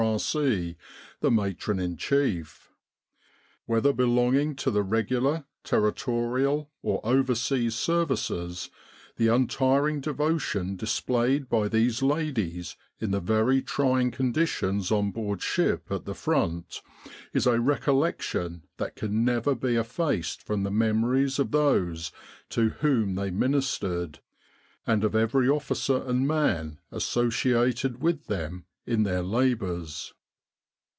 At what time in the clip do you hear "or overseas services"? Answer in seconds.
6.81-8.71